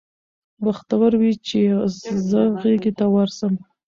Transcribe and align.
بختور 0.63 1.11
وي 1.21 1.31
چي 1.45 1.59
یې 1.67 1.75
زه 2.29 2.41
غیږي 2.61 2.91
ته 2.99 3.05
ورسم 3.15 3.53